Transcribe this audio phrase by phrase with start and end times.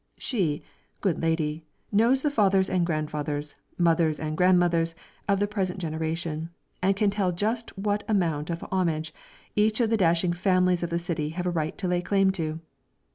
[0.17, 0.63] She,
[0.99, 4.95] good lady, knows the fathers and grandfathers, mothers and grandmothers,
[5.29, 6.49] of the present generation,
[6.81, 9.13] and can tell just what amount of homage
[9.55, 12.59] each of the dashing families of the city have a right to lay claim to.